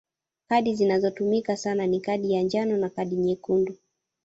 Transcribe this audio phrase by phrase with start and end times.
[0.49, 3.77] Kadi zinazotumika sana ni kadi ya njano na kadi nyekundu.